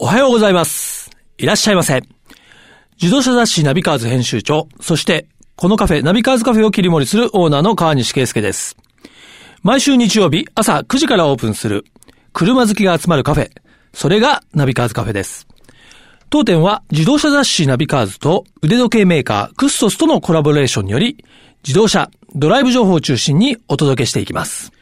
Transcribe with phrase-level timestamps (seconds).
[0.00, 1.08] おはようございます。
[1.38, 2.02] いらっしゃいませ。
[3.00, 8.76] 自動車雑誌ナビカーズ編集長、そして、このカフェ、ナビカーズカフェを切り盛りするオーナーの川西圭介です。
[9.62, 11.84] 毎週日曜日朝9時からオープンする、
[12.32, 13.50] 車好きが集まるカフェ、
[13.92, 15.46] それがナビカーズカフェです。
[16.28, 21.24] 当店は自動車雑誌ナビカーズと腕時計メーカークストスとのコラボレーションにより、
[21.62, 24.72] 自動車、ドライブ情報を中心にお届けしていきます。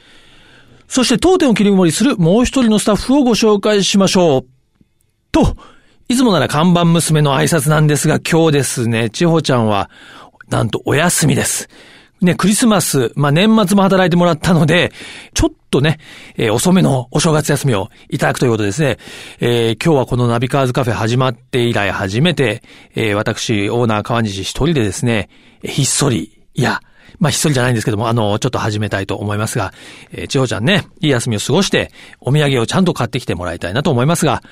[0.88, 4.51] そして当店を切り盛りするもう一人のスタッフをご紹介しましょう。
[5.32, 5.56] と、
[6.08, 9.90] いつもなら看板娘の挨拶なんですが、今日ですね、千穂ちゃんは、
[10.50, 11.68] なんとお休みです。
[12.20, 14.93] ね、クリスマス、まあ、年末も働いてもらったので、
[15.34, 15.98] ちょっとね、
[16.36, 18.98] えー遅めのお正月休みをいただくということですね。
[19.40, 22.62] えー今日はこのナビカーズカフェ始まって以来初めて、
[22.94, 25.30] えー私、オーナー川西一人でですね、
[25.64, 26.80] ひっそり、いや、
[27.18, 29.72] まあ、ひっそりじゃないんですけども、あの、ちょっと始めたいと思いますが、
[30.12, 31.90] えー、千穂ちゃんね、いい休みを過ごして、
[32.20, 34.42] お土産をちゃんと買ってきてもらいたいなと思いますが、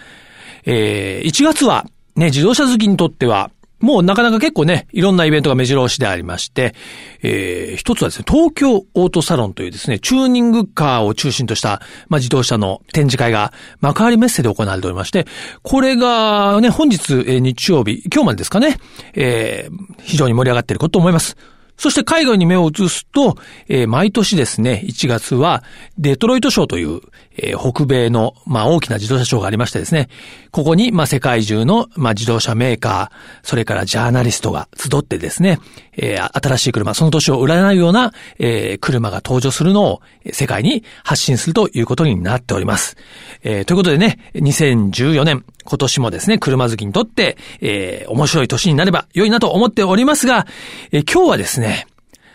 [0.64, 3.50] えー1月は、ね、自動車好きにとっては、
[3.80, 6.74] もうなかなか結構ね、いろんなイベントが目白押しでありまして、
[7.22, 15.26] えー一つはですね、東京オートサロンというですね、チューニングカーを中心とした、まあ、自動車の展示会が幕張メッセで行われておりまして、
[15.62, 18.76] これがね、本日、えー日曜日、今日までですかね、
[19.14, 21.36] えー非常に盛り上がっていることと思います。
[21.80, 25.64] そして海外に目を移すと、えー毎年ですね、1月は
[25.96, 27.00] デトロイトショーという、
[27.38, 30.10] えー北米の、まあ、大きな自動車ショーがありましてですね、
[30.50, 35.58] ここに、まあ、世界中の、まあ、自動車メーカー、それからジャーナリストが集ってですね、
[35.96, 42.98] えー新しい車、その年を占うような、えー車が登場するのを世界に発信するということになっております。
[43.42, 50.48] えーということでね、2014年、今年もですね、車好きにとって、えー面白い年になれば良いなと思っておりますが、
[50.90, 51.86] えー今日はですね、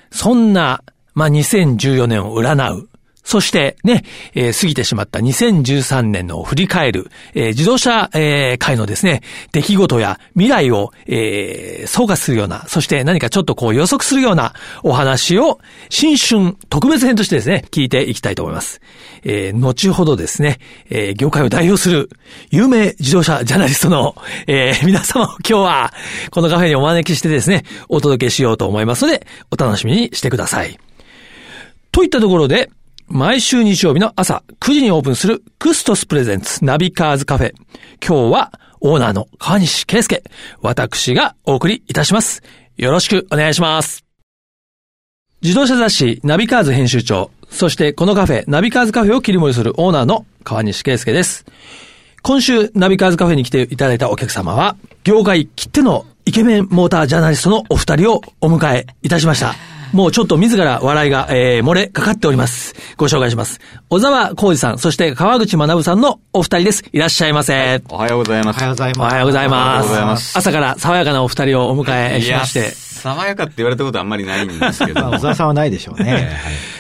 [0.10, 0.84] そんな、
[1.14, 2.88] まあ、2014年を占う。
[3.26, 4.04] そしてね、
[4.36, 14.54] えー過ぎてしまった2013年の振り返る、えー自動車、えー界のですね、出来事や未来を、えー総括するような、そして何かちょっとこう予測するような
[14.84, 15.60] お話を、
[15.90, 18.80] 新春特別編としてですね、聞いていきたいと思います。
[19.24, 20.60] えー後ほどですね、
[20.92, 22.10] えー業界を代表する
[22.52, 24.16] 有名自動車ジャーナリストの、
[24.46, 25.94] えー皆様を今日は
[26.30, 30.78] このカフェにお招きしてですね、お届けしようと思いますので、お楽しみにしてください。
[31.92, 32.70] といったところで、
[33.08, 37.54] 毎週日曜日の朝9時にオープンするクストス presents ナビカーズカフェ。
[38.06, 40.24] 今日はオーナーの川西圭介、
[40.62, 42.42] 私がお送りいたします。
[42.78, 44.04] よろしくお願いします。
[45.44, 51.46] 自動車雑誌ナビカーズ編集長、そしてこのカフェナビカーズカフェを切り盛りするオーナーの川西圭介です。
[52.24, 59.54] 今週ナビカーズカフェに来ていただいたお客様は、業界きってのイケメンモータージャーナリストのお二人をお迎えいたしました。
[59.96, 62.76] もうちょっと自ら笑いが、えー、漏れかかっております。
[62.98, 63.62] ご紹介します。
[63.88, 66.84] 小沢浩二さん、そして川口学さんのお二人です。
[66.92, 67.82] いらっしゃいませ。
[67.90, 68.58] おはようございます。
[68.58, 69.10] おはようございおます。
[69.10, 72.72] おはようございます朝から爽やかなお二人をお迎えしまして。
[72.72, 76.30] 爽やかって言われたことあんまりないんですけど まあ、小沢さんはないでしょうね。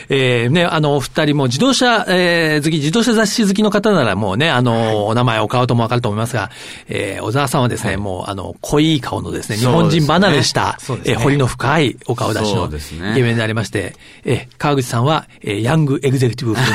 [0.09, 6.49] えー、ね、あの、お二人も自動車、えー、好き、自動車雑誌好きの方ならもうね、あの、お名前、お顔ともわかると思いますが、
[6.87, 16.71] えー、小沢さんはですね、もう、あの、濃い顔のですね、日本人離れした、そうですねえー彫りの深いお顔出しそのうですねイケメンでありまして、えー、川口さんは、えー、ヤングエグゼクティブ風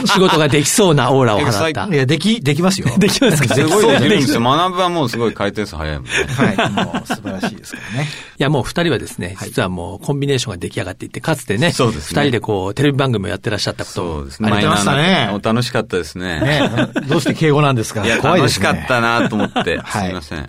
[0.00, 1.86] の 仕事ができそうなオーラを放った。
[1.86, 2.88] いや、でき、できますよ。
[2.98, 3.54] できますか？
[3.54, 4.40] すごいできるんですよ。
[4.40, 6.10] い学ぶはもうすごい回転数早いもんね。
[6.28, 6.70] はい。
[6.72, 8.08] もう素晴らしいですからね。
[8.38, 14.50] や、もう二人はですね、実はもうコンビネーションが出来上がっていて、かつてね、そうですね二人でこう、テレビ番組をやってらっしゃったこともそうですね。
[14.50, 16.40] ありましたね楽しかったですね。
[16.40, 16.70] ね
[17.06, 18.02] どうして敬語なんですか？
[18.06, 18.66] いや、怖いですね。
[18.68, 19.76] 楽しかったなと思って。
[19.76, 20.08] すはい。
[20.08, 20.38] みません。
[20.38, 20.48] はい。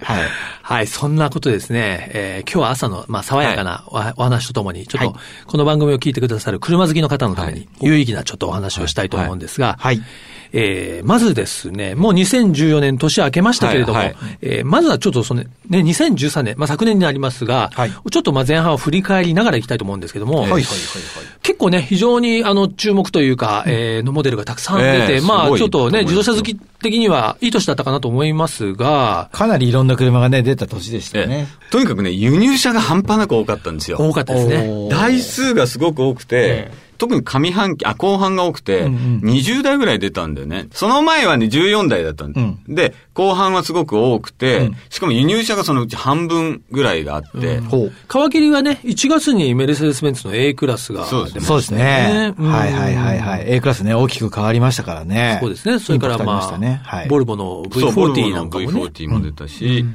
[0.62, 2.10] はい、そんなことですね。
[2.14, 5.16] えー今日は朝の、まあ、爽やかなお,、お話とともに、ちょっと、
[5.46, 10.02] この番組を聞いてくださる車好きの方のために、有意義なちょっとお話をしたいと思うんですが、はい。
[10.54, 20.66] えーまずですね、もう2014年年明けましたけれども、はいはいえーまずはちょっとその、ね、2013年、まあ、昨年になりますが、はいちょっとまあ前半を振り返りながらいきたいと思うんですけども、はい、はい、はい。
[21.42, 31.48] 結構ね、非常にあの注目というか、えーのモデルがたくさん出て、ええまあちょっとね、自動車好き的にはいい年だったかなと思いますが、かなりいろんな車がね、出た年でしたよね。
[31.70, 33.98] とにかくね、輸入車が半端なく多かったんですよ。
[33.98, 34.90] 多かったですね。
[34.90, 40.68] 台数がすごく多くて、え特に上半期、あ、後半が多くて、うんうん20台ぐらい出たんだよね。
[40.72, 47.92] その前はね、14台だったんで、うんで、後半はすごく多くて、うんしかも輸入車がそのうち半分ぐらいがあって、ほう。
[48.30, 52.34] 皮切りはね、1月にメルセデス・ベンツの A クラスがそうです出まそうですね。
[52.38, 53.44] うんはい、はい、はい、はい。
[53.48, 55.38] A クラスね、大きく変わりましたからね。
[55.42, 55.80] そうですね。
[55.80, 56.82] それからまあ、りましたね。
[56.84, 57.08] はい。
[57.08, 58.82] ボルボのそう、ボル V40 ボのなんかもね。
[58.82, 59.86] V40 も出たし、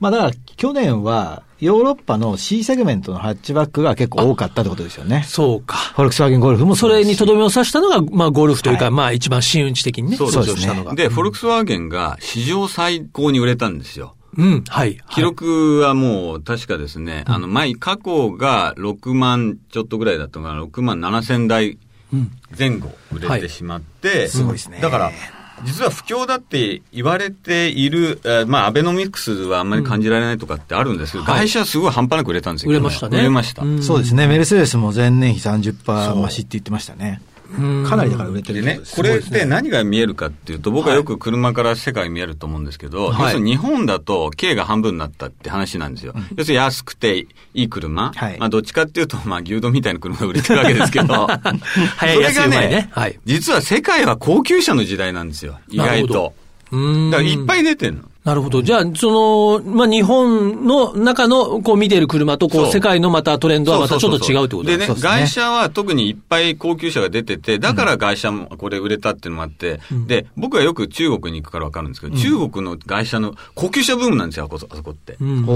[0.00, 5.24] まあだから、去年は、ヨーロッパの C セグメントのハッチバックが結構多かったってことですよね。
[5.26, 5.76] そうか。
[5.76, 10.94] フォルクスワーゲンゴルフもそれにとどめを刺したのが、まあ、ゴルフというか、はいまあ、一番真打ち的にね、そうですね。
[10.94, 14.14] で、フォルクスワーゲンが史上最高に売れたんですよ。
[14.36, 15.00] うん、はい。
[15.10, 21.76] 記録はもう確かですね、あの、前、過去が6万ちょっとぐらいだったのかな、6万7千台
[22.56, 25.10] 前後売れてしまって、すごいですねだから、
[25.64, 32.70] 実は不況だって言われている、えーまあ、アベノミクスはあんまり感じられないとかってあるんですけど、はい外すごい半端なく売れたんですよ。
[32.70, 33.18] 売れましたね。
[33.18, 33.62] 売れました。
[33.62, 34.26] うんそうですね。
[34.26, 37.22] メルセデスも前年比30%増しって言ってましたね。
[37.50, 46.14] うんかなりだから売れてるってこれって何が見えるかっていうと、僕はよく車から世界見えると思うんですけど、はい要するに日本だと軽が半分になったって話なんですよ。
[46.36, 51.28] 要するに安くていい車、はいまあどっちかっていうと、まあ牛丼みたいな車が売れてるわけですけど、
[51.98, 52.88] それがねね。
[52.92, 53.18] はい。
[53.24, 56.34] 実は世界は高級車の時代なんですよ、意外と。
[56.70, 58.02] うんだからいっぱい出てんの。
[58.24, 58.62] なるほど。
[58.62, 65.10] じゃあ、その、まあ、日本の中の、こう見ている車と、こう、世界のまたトレンドはまたちょっと違うってことですそうですね。
[65.10, 75.16] 外車は特にいっぱい高級車が出てて、だから外車もこれ売れたっていうのもあって、で、僕はよく中国に行くからわかるんですけど、中国の外車の高級車ブームなんですよ、あこあそこって。
[75.20, 75.46] うん。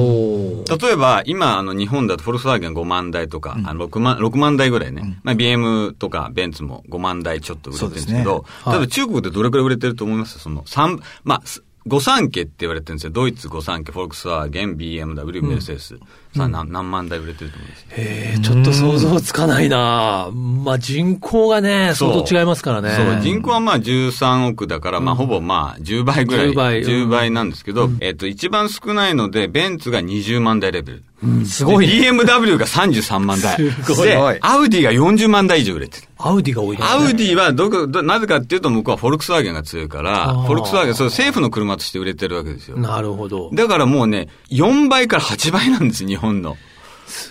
[0.65, 5.19] 例えば、今、あの、日本だとフォルクスワーゲン5万台とか、あの6万、6万台ぐらいね。
[5.25, 8.25] まあ、BM とかベンツも5万台ちょっと売れてるんですけど、ね。
[8.63, 8.75] はい。
[8.77, 10.39] ただ中国でどれくらい売れてると思います？
[10.39, 13.11] その、三まあ、す御三家って言われてるんですよ。
[13.11, 15.99] ドイツ御三家、フォルクスワーゲン、BMW、メルセデス。
[16.35, 17.87] さあ、何何万台売れてると思います？
[17.91, 22.91] へえ、ちょっと想像つかないなまあ、人口がね、相当違いますからね。
[22.91, 26.51] そう、人口はまあ13億だから、まあほぼまあ10倍ぐらい。
[26.51, 31.05] 10倍うん10倍なんですけど、えっと、一番少ないので、ベンツが20万台レベル。
[31.47, 32.01] すごいね。
[32.01, 33.57] で BMW が33万台。
[33.85, 36.09] すごいで、アウディが40万台以上売れてる。
[36.19, 36.95] アウディが多いですね。
[36.95, 42.77] アウディはどこ、どなぜかっていうと向こうはフォルクスワーゲンが強いから、フォルクスワーゲン、そう政府の車として売れてるわけですよ。
[42.77, 43.51] なるほど。
[43.53, 46.57] だからもうね、4倍から8倍なんです、日本の。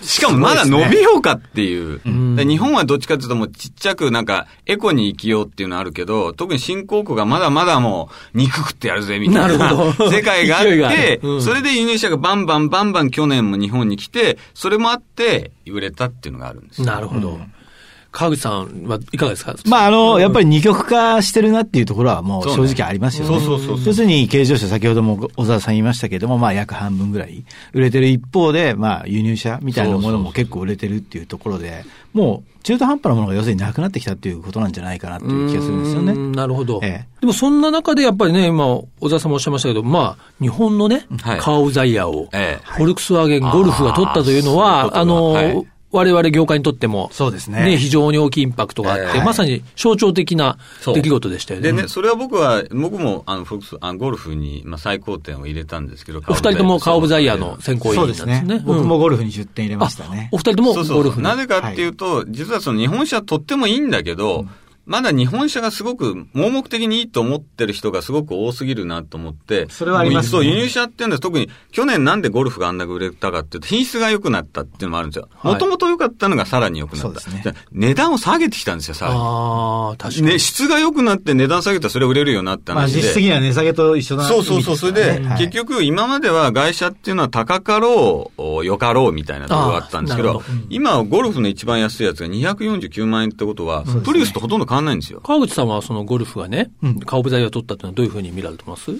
[0.04, 2.02] しかもまだ伸びようかっていう。
[2.36, 9.74] で日本はどっちかっていうともうちっちゃくなんかエコに生きようっていうのはあるけど、特に新興国がまだまだもう肉食ってやるぜみたいな
[10.12, 16.88] 世界があってるうん、それで輸入車がバンバンバンバン去年も日本に来て、それもあって売れたっていうのがあるんですよ。
[16.88, 17.40] なるほど。
[18.12, 19.56] 川口さんはいかがですか？
[19.66, 23.30] まあ、あの、やっぱり二極化してるなっていうところはもう正直ありますよね。
[23.30, 23.86] そうそうそうそう。
[23.88, 36.12] 要するに軽自動車、先ほども小沢さん言いましたけれども、まあ約半分ぐらい売れてる一方で、まあ輸入車みたいなものも結構売れてるっていうところで、もう中途半端なものが要するになくなってきたっていうことなんじゃないかなっていう気がするんですよね。
[36.12, 36.80] うんなるほど。
[36.84, 37.08] ええ。
[37.22, 41.40] でもそんな中でやっぱりね、今、小沢さんもおっしゃいましたけど、まあ、日本のね、はい。
[41.40, 42.64] カーオブザイヤーを、ええ。
[42.64, 51.72] フォルクスワーゲンゴルフが取ったというのは、あの、そうい我々業界にとっても、そうですね非常に大きいインパクトがあって、ええまさに象徴的なそう出来事でしたよね。
[51.72, 58.42] でね、それは僕は、僕も、あの、フォルクス、あのゴルフに、まあ、最高点を入れたんですけど、お二人ともカーオブザイヤーの選考委員そなですね。
[58.44, 58.64] うんですね。
[58.66, 60.30] 僕もゴルフに10点入れましたね。
[60.32, 64.46] お二人ともそうそうゴルフになぜかっていうと、実はその日本車とってもいいんだけど、
[64.92, 69.70] まだ日本車がすごく盲目的にいいと思ってる人がすごく多すぎるなと思って。
[69.70, 71.22] それはありますねそう、輸入車っていうんです。
[71.22, 75.30] 特に去年なんでゴルフがあんなく売れたかっていうと、品質が良くなったっていうのもあるんですよ。
[75.32, 77.30] はいもともと良かったのがさらに良くなった。
[77.30, 79.18] ね値段を下げてきたんですよ、さらに。
[79.18, 80.28] ああ、確かに。
[80.28, 83.02] ね、質が良くなって値段下げたらそれ売れるようになったまあ話で。
[83.02, 84.76] 実質的には値下げと一緒なそうそうそう。
[84.76, 95.22] それで、はい結局今までは外車っていうのは高かろう、お良かろうみたいなところがあったんですけどどうん、今はゴルフの一番安いやつが249万円ってことは、プリウスとほとんど変わんないんですよ。
[95.22, 96.72] 川口さんはそのゴルフがね、
[97.06, 98.92] カーブザイヤーを取ったっていうのはどういうふうに見られてます？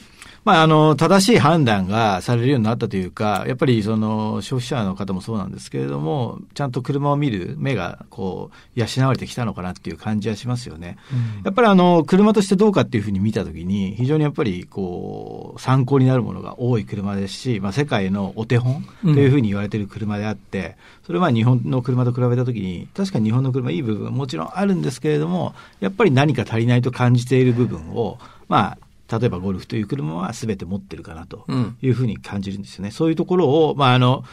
[0.44, 10.98] まあ、あの、正しい判断がされるようになったというか、やっぱりその消費者の方もそうなんですけれども、ちゃんと車を見る目がこう、養われてきたのかなっていう感じはしますよね。
[11.44, 20.76] やっぱりあの、車としてどうかっていうふうに見たときに、非常にやっぱりこう、参考になるものが多い車ですし、まあ、世界のお手本というふうに言われている車であって、
[21.06, 28.78] それは日本の車と比べたときに、確かに日本の車いい部分はもちろんあるんですけれども、やっぱり何か足りないと感じている部分を、まあ、
[29.12, 32.92] 例えばゴルフという車は全て持ってるかなとうんいうふうに感じるんですよね。
[32.92, 34.24] そういうところを、まあ、あの、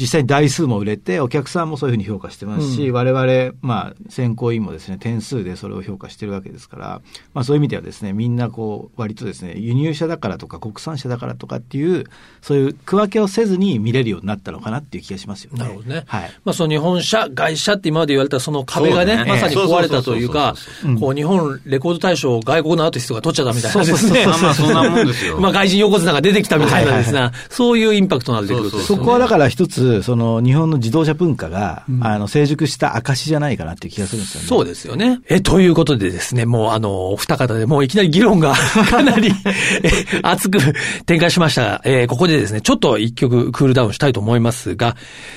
[0.00, 7.02] 実際に台数も売れて、お客さんもそういうふうに評価してますし、うん我々、まあ、選考委員もですね、点数でそれを評価してるわけですから、
[7.34, 12.06] まあ、そういう意味ではですね、みんなこう、割とですね、輸入車だからとか国産車だからとかっていう、
[12.40, 15.60] そういう区分けをせずに見れるようになったのかなっていう気がしますよね。
[15.60, 16.04] なるほどね。
[16.06, 16.30] はい。
[16.44, 20.54] まあその日本車、外車って今まで言われたその壁がね、ねまさに壊れたというか
[20.98, 24.26] こう日本レコード大賞を外国のアーティストが取っちゃったみたいなですね。
[24.26, 28.86] まあまあそんなもんですよ まあ外人横綱が出てきたみたいなですね、そういうインパクトのある出来事ですよね。
[28.86, 34.46] そこはだから一つ、つ、その日本の自動車文化が、うん、あの成熟した証じゃないかなっていう気がするんですよね。
[34.46, 35.20] そうですよね。
[35.28, 38.54] え、ということでですね、もうあの、お二方でもういきなり議論が
[38.90, 39.32] かなり
[40.22, 40.58] 熱く
[41.06, 44.96] 展開しましたが、えー、ここでですね、ちょっと一曲クールダウンしたいと思いますが、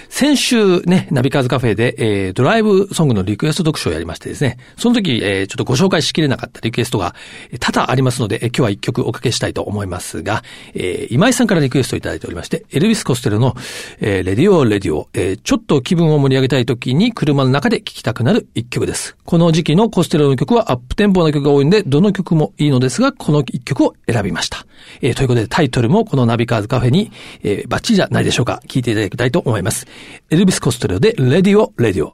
[0.09, 7.15] 先週ね、ナビカーズカフェで、えー、ドライブソングのリクエスト読書をやりましてですね、その時、えー、ちょっとご紹介しきれなかったリクエストが
[7.59, 10.43] 多々ありますので、えー、今日は一曲おかけしたいと思いますが、
[10.73, 13.55] えー、今井さんからリクエストいただいておりまして、エルビス・コステロの、
[13.99, 19.15] えー、 Radio Radio、えー、ちょっと気分を盛り上げたい時に車の中で聴きたくなる一曲です。
[19.23, 24.65] この時期のコステロの曲はアップテンポな曲が多いんで、どの曲もいいのですが、この一曲を選びました。
[25.01, 27.09] えー、ということでタイトルもこのナビカーズカフェに、
[27.41, 28.61] えー、バッチリじゃないでしょうか。
[28.67, 29.87] 聴いていただきたいと思います。
[30.29, 32.13] エルビス・コステロで Radio Radio。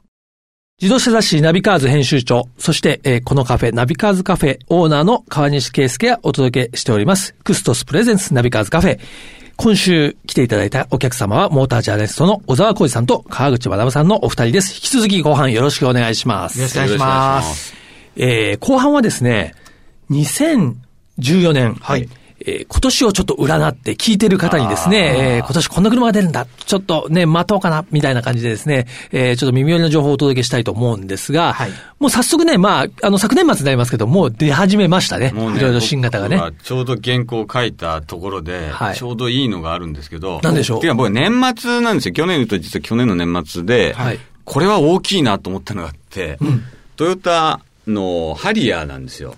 [0.80, 7.34] 自動車雑誌ナビカーズ編集長、そして、えー、このカフェ、ナビカーズカフェオーナーの川西圭介がお届けしております。
[7.42, 9.00] クストス presents ナビカーズカフェ。
[9.60, 14.74] 今週来ていただいたお客様は、モータージャーナリストの小沢浩二さんと川口学さんのお二人です。
[14.74, 16.58] 引き続き後半よろしくお願いします。
[16.58, 17.74] よろしくお願いします。
[18.16, 19.54] えー、後半はですね、
[20.08, 21.74] 2014年。
[21.74, 22.08] はい。
[22.40, 35.32] えー、今年をちょっと占って聞いてる方にですね、えー、今年こんな車が出るんだ、ちょっとね、待とうかな、みたいな感じでですね、えー、ちょっと耳寄りの情報をお届けしたいと思うんですが、はい、もう早速ね、まあ、あの、昨年末になりますけど、もう出始めましたね。
[35.32, 36.40] もうね、いろいろ新型がね。
[36.62, 40.80] ちょうど原稿を書いたところで、はい、ちょうどいいのがあるんですけど、なんでしょう？
[40.80, 42.14] ていうか僕年末なんですよ。
[42.14, 46.64] 去年と実は去年の年末で、はい、これは大きいなと思ったのがあって、うん、
[46.96, 49.34] トヨタのハリアーなんですよ。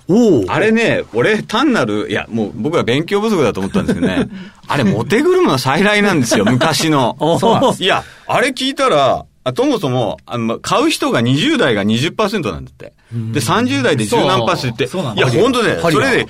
[0.48, 4.28] あれね、俺単なる、いや、もう僕は勉強不足だと思ったんですけどね、
[4.68, 7.16] あれモテ車の再来なんですよ、昔の。
[7.78, 12.92] いや、あれ聞いたら、あそもそも、あの、買う人が20代が20%なんだって。
[13.12, 15.18] で、30代で10何パーセントって。
[15.18, 16.26] いや、本当ね、それで、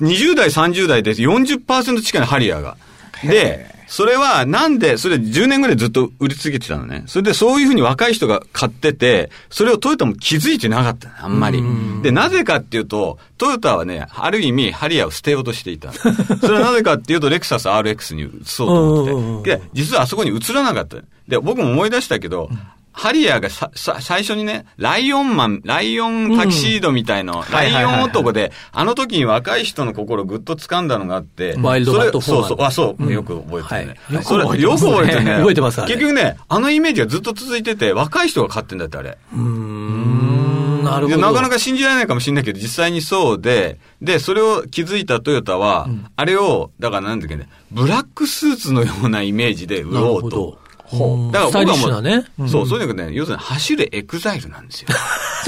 [0.00, 2.76] 20代、30代で40%近いハリアーが。
[3.22, 7.04] で、それはなんで、それ10年ぐらいずっと売り続けてたのね。
[7.06, 11.62] それでそういうふうに若い人が買ってて、それをトヨタも気づいてなかったあんまり。
[12.02, 15.92] で、なぜかっていうと、トヨタはね、ある意味ハリアーを捨てようとしていた。
[16.40, 18.68] それはなぜかっていうと、レクサス RX に移そう
[19.06, 19.56] と思って。
[19.56, 20.96] で、実はあそこに移らなかった。
[21.28, 22.50] で、僕も思い出したけど、
[22.96, 34.00] ハリアーがさ、さ、最初にね、ライオンマン、ライオンタキシードみたいな、うん、ライオン男で、あの時に若い人の心をぐっと掴んだのがあって、ワイルドバットフォーそうそう、あ、そう、よく覚えてるね。
[34.16, 35.34] はい、それ、よく覚えてるね。
[35.34, 39.18] 覚えてます結局ね、あのイメージがずっと続いてて、若い人が買ってんだって、あれ。
[39.30, 40.82] うん。
[40.82, 41.18] なるほど。
[41.20, 50.64] なかなか信じられないかもしれないけど、実際にそうで、で、それを気づいたトヨタは、うん、あれを、だからなんだっけね、ブラックスーツのようなイメージで売ろうと。
[50.86, 51.32] ほう。
[51.32, 54.88] だから僕はもう、ね、そう、そういうのね、要するに走るエクザイルなんですよ。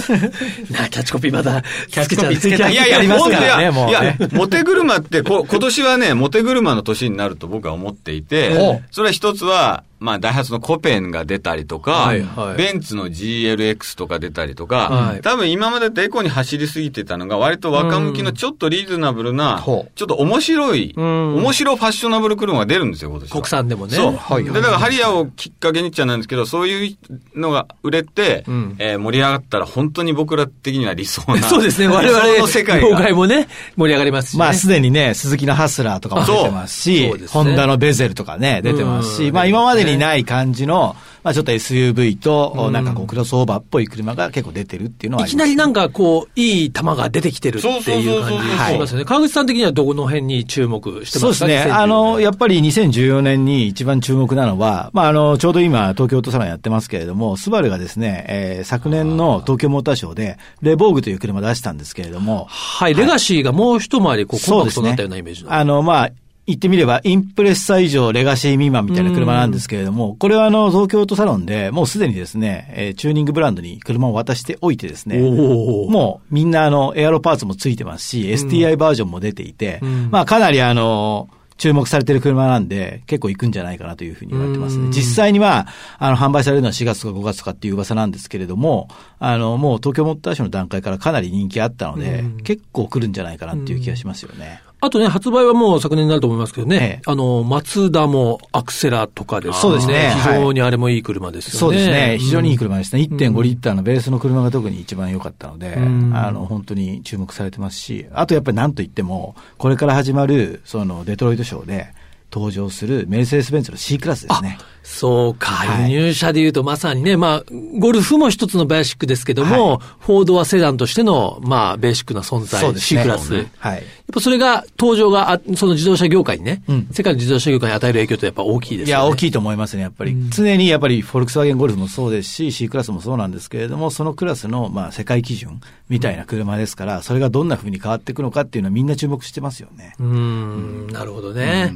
[0.71, 23.97] なキャッチコピーまた、キャッチコピーつけたいやいや、本当いや、いや、モテ車ってこ、今年はね、モテ車の年になると僕は思っていて、それは一つは、まあ、ダイハツのコペンが出たりとか、はいはい、ベンツの GLX とか出たりとか、はい、多分今までとエコに走りすぎてたのが、割と若向きのちょっとリーズナブルな、ちょっと面白い、面白ファッショナブル車が出るんですよ、今年国産でもね。
[23.97, 24.13] そう。
[24.17, 26.97] はい、で、だからハリアーをきっかけにっちゃなんですけど、そういう
[27.35, 31.43] のが売れて、うん、えー、盛り上がったら本当に僕ら的には理想な。
[31.49, 49.05] そうですね、我々の世界業界もね、盛り上がりますし、ね、まあ、すでにね、鈴木のハスラーとかも出てますし、ホンダのベゼルとかね、出てますし、まあ今までにない感じの、まあ、ちょっと SUV と、なんかこう、クロスオーバーっぽい車が結構出てるっていうのは、いきなりなんかこう、いい球が出てきてるっていう感じがしますよね。
[49.05, 51.35] 川口さん的にはどこの辺に注目してますか？
[51.35, 51.73] そうですね。
[51.73, 62.47] あの、やっぱり2014年に一番注目なのは、まあ、あの、ちょうど今、東京都サロンやってますけれども、スバルがですね、えー、昨年の東京モーターショーで、レボーグという車出したんですけれども。
[62.49, 66.11] はい、レガシーがもう一回り、こう、コンパクトになったようなイメージ、ね、あの、まあ、
[66.49, 81.29] 言ってみれば、インプレッサ以上レガシー未満みたいな車なんですけれども、これはあの、東京都サロンでもうすでにですね、えー、チューニングブランドに車を渡しておいてですね、もうみんなあの、エアロパーツもついてますし、STI バージョンも出ていて、まあかなりあの、
[81.59, 84.89] 注目されてる車なんで、結構行くんじゃないかなというふうに言われてますね。
[84.89, 85.67] 実際には、
[85.99, 88.89] あの、販売されるのは4月とか5月とかっていう噂なんですけれども、
[89.19, 94.61] あの、もう東京モーターショーの段階からかなり人気あったので、結構来るんじゃないかなっていう気がしますよね。
[94.81, 99.61] あとね、発売はもう昨年になると思いますけどね、ええ、あの、マツダもアクセラとかですね。
[99.61, 100.15] そうですね。
[100.17, 101.59] 非常にあれもいい車ですよね。
[101.59, 102.17] そうですね。
[102.19, 103.03] 非常にいい車ですね。
[103.03, 111.89] 1.5リッターのベースの車が特に一番良かったので、あの、本当に注目されてますし、あとやっぱりなんといっても、これから始まる、その、デトロイトショーで、
[112.31, 114.59] 登場するメルセデス・ベンツの C クラスですね。
[114.91, 117.45] そうか、はい輸入車で言うとまさにね、まあ、
[117.79, 123.35] ゴルフも一つのベーシックですけども、はいフォードはセダンとしての、まあ、ベーシックな存在、そうです C ねクラス。
[123.35, 123.83] やっはい。
[124.11, 129.11] ぱそれが、登場が、あその自動車業界にね、うん世界の自動車業界に与える影響ってやっぱ大きいですいや、よね。
[129.13, 130.17] 大きいと思いますね、やっぱり。
[130.31, 139.95] 常にやっぱり、フォルクスワーゲンゴルフもそうですし、C クラスもそうなんですけれども、そのクラスの、まあ、世界基準みたいな車ですから、それがどんな風に変わっていくのかっていうのはみんな注目してますよね。
[140.01, 141.75] うーん、なるほどね。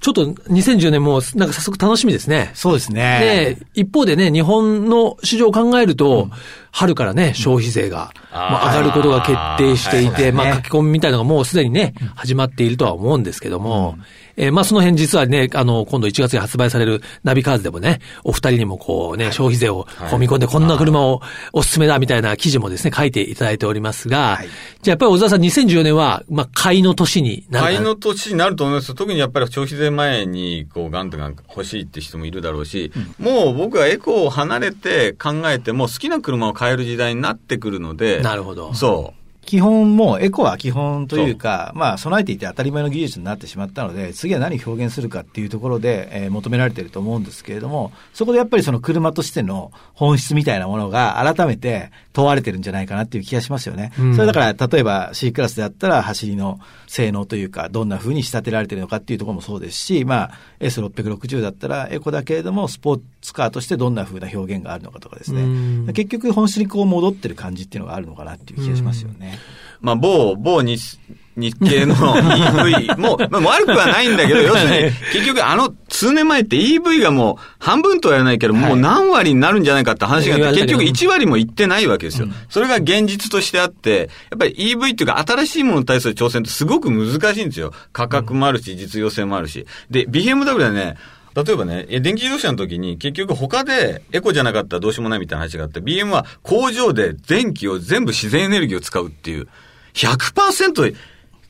[0.00, 2.50] ちょっと2010年もなんか早速楽しみですね。
[2.54, 3.56] そうですね。
[3.74, 6.28] で、一方でね、日本の市場を考えると、
[6.76, 13.96] 春からね、消費税が、まあ、上がることが決定していて、まあ、書き込みみたいなのがもうすでにね、始まっているとは思うんですけども、
[14.36, 21.22] えーまあ、その辺実はね、あの、今度1月に発売されるナビカーズでもね、お二人にもこうね、消費税を込み込んで、こんな車を
[21.54, 24.48] おすすめだみたいな記事もですね、書いていただいておりますが、はい。
[24.82, 28.94] じゃあやっぱり小沢さん2014年は、まあ、買いの年になる買いの年になると思います。
[28.94, 38.74] 特にやっぱり消費税前に、こう、ガンとが欲しいって人もいるだろうし、もう僕はエコを離れて考えても好きな車を買える時代になってくるので、なるほど。
[38.74, 39.25] そう。
[39.46, 53.92] 基本もうエコは基本というか、まあ備えていて当たり前の技術になってしまったので、次は何を表現するかっていうところで、えー求められていると思うんですけれども、そこでやっぱりその車としての本質みたいなものが改めて問われてるんじゃないかなっていう気がしますよね。
[53.98, 65.92] うんそれだから例えば C クラスであったら走りの性能というか、どんな風に仕立てられてるのかっていうところもそうですし、まあ S660 だったらエコだけれども、スポーツカーとしてどんな風な表現があるのかとかですうんね。
[65.92, 69.35] 結局本質にこう戻ってる感じっていうのがあるのかなっていう気がしますよね。
[69.80, 70.98] まあ、某、某日、
[71.36, 82.28] 日系の EV も、まあ、悪くはないんだけど、要するに、結局あの、数年前って EV がもう半分とは言わないけど、もう何割になるんじゃないかって話があって、結局1割もいってないわけですよ。
[82.48, 87.72] それが現実としてあって、やっぱり EV っていうか新しいものに対する挑戦ってすごく難しいんですよ。
[87.92, 89.66] 価格もあるし、実用性もあるし。
[89.90, 90.96] で、BMW はね、
[91.36, 99.46] 例えばね、え電気自動車の時に結局他でエコじゃなかったらどうしようもないみたいな話があって、BM は工場で電気を全部自然エネルギーを使うっていう、
[99.92, 100.94] 100%、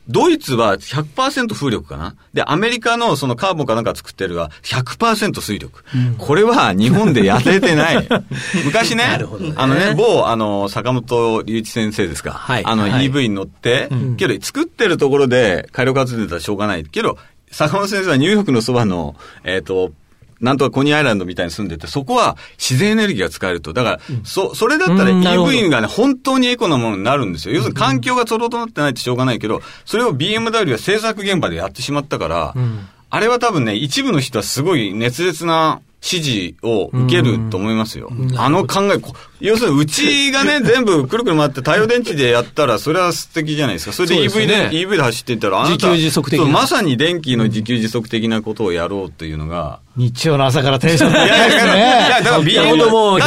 [0.09, 2.15] ドイツは100%風力かな？
[2.33, 5.83] で、アメリカのそのカーボンかなんか作ってるは100%水力。
[6.19, 8.09] これは日本でやれてない。
[8.65, 9.19] 昔ね、ね
[9.57, 12.31] あのね、某、あの、坂本隆一先生ですか？
[12.33, 16.85] はいあの、はい EV に乗って、けど、作ってるところで火力発電だったらしょうがない。
[16.85, 17.19] けど、
[17.57, 19.93] 坂本先生はニューヨークのそばの、えっ、と、
[20.41, 23.73] なんとかコニーアイランドみたいに住んでて、そこは自然エネルギーが使えると。
[23.73, 27.55] だから、そ、それだったら EV がね、本当にエコなものになるんですよ。
[27.55, 32.55] 要するに環境が整ってないってしょうがないけど、それを BMW は製作現場でやってしまったから、
[33.09, 38.13] あれは多分ね、一部の人はすごい熱烈な支持を受けると思いますよ。
[38.37, 43.93] あの考え、こ要するにうちがね、 全部くるくる回って太陽電池でやったら、それは素敵じゃないですか。
[43.93, 46.45] それでそうです EV で、ね EV で走っていったら、あなた自給自足的な。
[46.45, 53.19] そうまさに電気の自給自足的なことをやろうというのが、日曜の朝からテンション高いいやいやいやだからいや、ほんとも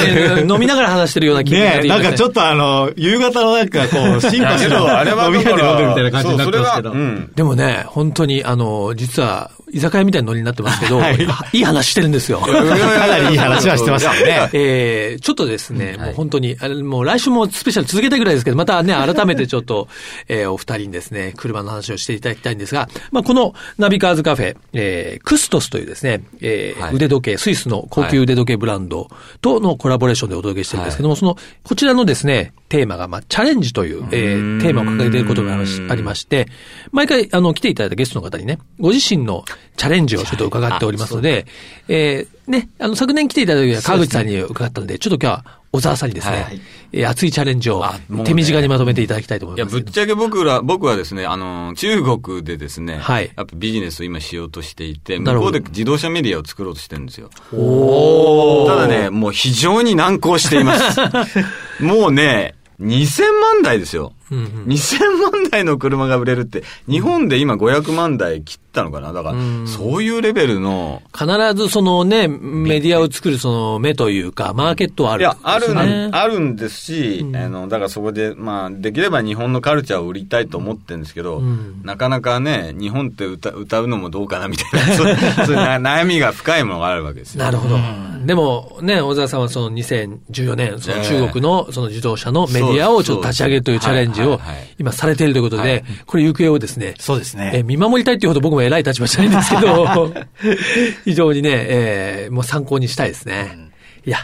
[0.54, 6.94] 飲みながら話してるような気分ねなんかちょっとあの、夕方のなんかこう、進化するけど、あれは飲み屋で飲んでるみたいな感じになってますけど。
[7.36, 11.18] でもね、本当に、あの、実は、居酒屋みたいなノリになってますけど、はい。
[11.54, 12.40] い、い話してるんですよ。
[12.42, 14.50] かなりいい話はしてますよね。
[14.54, 19.88] えー、ちょっとですね、もう本当に、あれもう来週もスペシャル続けたいぐらいですけど、またね、改めてちょっと、
[20.28, 26.96] えー、お二人にですね、車の話をしていただきたいんですが、まあ、このナビカーズカフェ、えー、クストスというですね、えーはい。
[26.96, 29.10] 腕時計、スイスの高級腕時計ブランド
[29.42, 36.48] とのコラボレーションでお届けしてるんですけども、その、こちらのですね、テーマが、まあ、チャレンジという、えー、テーマを掲げていることがありまして、
[36.92, 39.44] 毎回、あの、来ていただいたゲストの方にね、ご自身の
[39.76, 41.48] チャレンジをちょっと伺っておりますので、
[41.88, 47.86] えー、ね、あの、昨年来ていただいた時は川口さんに伺ったので、ちょっと今日は小沢さんにですね、はいえー熱いチャレンジを
[48.26, 49.76] 手短にまとめていただきたいと思いや、います。
[49.76, 49.86] けど。
[49.86, 53.32] ぶっちゃけ僕ら、僕はですね、あの、中国でですね、はい。
[53.36, 57.30] やっぱビジネスを今しようとしていて、向こうで自動車メディアを作ろうとしてるんですよ。
[57.54, 58.68] おー。
[58.68, 61.00] ただね、もう非常に難航しています。
[61.80, 64.14] もうね、2000万台ですよ。
[64.32, 64.46] うんうん。
[64.66, 65.00] 2000
[65.32, 69.14] 万台の車が売れるって、日本で今500万台切ったのかな？
[69.14, 69.68] だから、うん。
[69.68, 75.68] そういうレベルの、必ずそのね、メディアを作るその目というか、マーケットはある、いや、ある
[76.12, 77.36] あるんですし、うん。
[77.36, 81.82] あの、だからそこで、まあ、できれば日本のカルチャーを売りたいと思ってるんですけど、うん。
[81.84, 87.44] なかなかね、日本って歌歌うのもどうかなみたいな、そう いうな悩みが深いものがあるわけですよ。
[87.44, 87.78] なるほど。
[88.26, 94.56] でもね、小沢さんはその2014年、その中国のその自動車のメディアをちょっと立ち上げるというチャレンジをはいはい。
[94.58, 95.84] はい今されているということで、はい。
[96.06, 97.52] これ行方をですね、そうですね。
[97.56, 100.14] えー見守りたいっていうほど僕も偉い立場じゃないんですけど、
[101.06, 103.70] 非常にね、えーもう参考にしたいですね。
[104.06, 104.18] いや、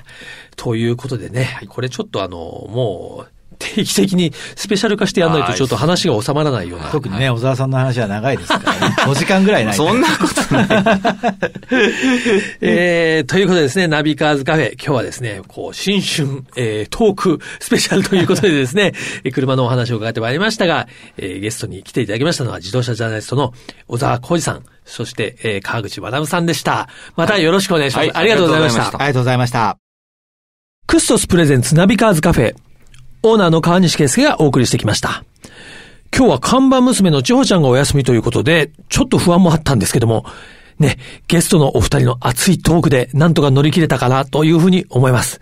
[0.55, 6.89] ということでね、これちょっとあの、もう、定期的にスペシャル化してやらないとちょっと話が収まらないような。
[6.91, 8.95] 特にね、小沢さんの話は長いですからね。
[9.05, 9.73] 5時間ぐらいない。
[9.73, 10.67] そんなことない。
[12.61, 18.93] えー、ということでですね、ナビカーズカフェ、今日はですね、こう、新春、えー、トークスペシャルということでですね、
[19.33, 20.87] 車のお話を伺ってまいりましたが、
[21.17, 23.53] えー、ゲストに来ていただきましたのは自動車ジャーナリストの
[23.87, 26.87] 小沢コージさん、そして、えー、川口学さんでした。
[27.15, 28.07] またよろしくお願いします。
[28.07, 28.81] はい、ありがとうございました。
[28.87, 29.77] ありがとうございました。
[30.87, 32.55] クストス presents ナビカーズカフェ、
[33.27, 35.23] オーナーの川西圭介がお送りしてきました。
[36.15, 40.25] 今日は看板娘の千穂ちゃんがお休みということで、ちょっと不安もあったんですけども、
[40.77, 45.41] ね、ゲストのお二人の熱いトークでなんとか乗り切れたかなというふうに思います。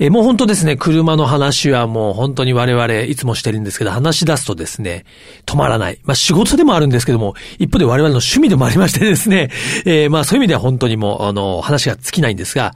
[0.00, 5.04] えもう本当ですね、車の話はもう本当に我々いつもしてるんですけど、話し出すとですね、
[5.46, 6.00] 止まらない。
[6.02, 9.50] まあ仕事でもあるんですけども、一方で我々の趣味でもありましてですね、
[9.84, 12.74] えー、まあそういう意味では本当にもう、あの、話が尽きないんですが、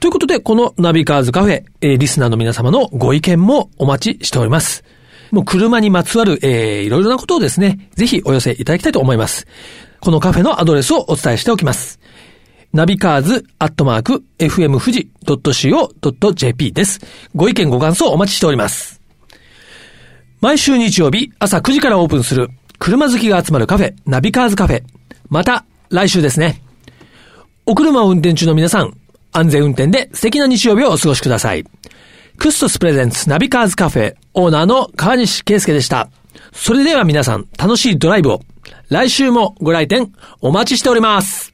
[0.00, 4.82] ということで、このナビカーズカフェ、えー、リスナーの皆様のご意見もお待ちしております。
[5.30, 9.46] もう車にまつわる、えー、いろいろなことをですね、ぜひお寄せいただきたいと思います。
[10.00, 12.00] このカフェのアドレスをお伝えしておきます。
[12.72, 17.00] ナビカーズアットマーク FM 富士 .co.jp です。
[17.34, 19.02] ご意見ご感想お待ちしております。
[20.40, 24.82] 毎週日曜日朝9時からオープンする車好きが集まるカフェ、ナビカーズカフェ。
[25.28, 26.62] また来週ですね。
[27.66, 28.96] お車を運転中の皆さん、
[29.32, 31.64] 安全運転で素敵な日曜日をお過ごしください。
[32.38, 36.08] クストス presents ナビカーズカフェオーナーの川西圭介でした。
[36.52, 38.40] それでは皆さん楽しいドライブを
[38.88, 41.48] 来週もご来店お待ちしております。